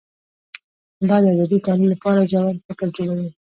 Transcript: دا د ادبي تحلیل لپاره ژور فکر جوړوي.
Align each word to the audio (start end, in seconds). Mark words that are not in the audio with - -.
دا 1.09 1.17
د 1.23 1.25
ادبي 1.35 1.57
تحلیل 1.65 1.89
لپاره 1.93 2.27
ژور 2.31 2.55
فکر 2.67 2.87
جوړوي. 2.97 3.29